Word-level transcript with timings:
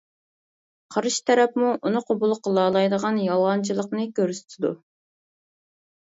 قارشى 0.93 1.17
تەرەپمۇ 1.29 1.73
ئۇنى 1.89 1.99
قوبۇل 2.07 2.33
قىلالايدىغان 2.47 3.19
يالغانچىلىقنى 3.25 4.05
كۆرسىتىدۇ. 4.21 4.73